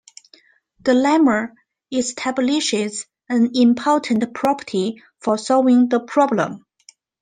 The 0.79 0.93
lemma 0.93 1.51
establishes 1.91 3.05
an 3.29 3.51
important 3.53 4.33
property 4.33 4.99
for 5.19 5.37
solving 5.37 5.89
the 5.89 5.99
problem. 5.99 6.65